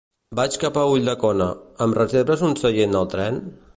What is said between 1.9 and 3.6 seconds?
reserves un seient al tren?